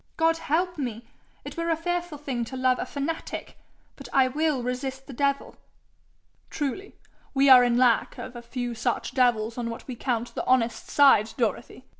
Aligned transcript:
God 0.17 0.37
help 0.37 0.79
me! 0.79 1.05
it 1.45 1.55
were 1.55 1.69
a 1.69 1.75
fearful 1.77 2.17
thing 2.17 2.43
to 2.45 2.57
love 2.57 2.79
a 2.79 2.87
fanatic! 2.87 3.55
But 3.95 4.09
I 4.11 4.29
will 4.29 4.63
resist 4.63 5.05
the 5.05 5.13
devil.' 5.13 5.57
'Truly 6.49 6.95
we 7.35 7.49
are 7.49 7.63
in 7.63 7.77
lack 7.77 8.17
of 8.17 8.35
a 8.35 8.41
few 8.41 8.73
such 8.73 9.13
devils 9.13 9.59
on 9.59 9.69
what 9.69 9.87
we 9.87 9.95
count 9.95 10.33
the 10.33 10.43
honest 10.47 10.89
side, 10.89 11.31
Dorothy!' 11.37 11.85